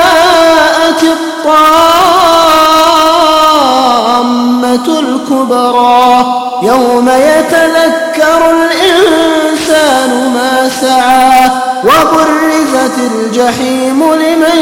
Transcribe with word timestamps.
الطامة 3.77 4.99
الكبرى 5.01 6.27
يوم 6.63 7.09
يتذكر 7.09 8.51
الإنسان 8.51 10.11
ما 10.35 10.69
سعى 10.81 11.51
وبرزت 11.85 12.99
الجحيم 12.99 14.15
لمن 14.15 14.61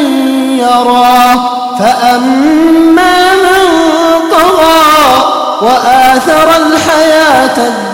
يرى 0.58 1.24
فأما 1.78 3.34
من 3.34 3.66
طغى 4.30 4.94
وآثر 5.62 6.48
الحياة 6.56 7.56
الدنيا 7.58 7.93